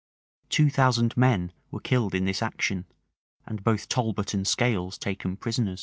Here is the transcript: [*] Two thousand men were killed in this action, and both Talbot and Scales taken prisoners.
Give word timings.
[*] 0.27 0.49
Two 0.49 0.71
thousand 0.71 1.15
men 1.15 1.51
were 1.69 1.79
killed 1.79 2.15
in 2.15 2.25
this 2.25 2.41
action, 2.41 2.85
and 3.45 3.63
both 3.63 3.87
Talbot 3.87 4.33
and 4.33 4.47
Scales 4.47 4.97
taken 4.97 5.37
prisoners. 5.37 5.79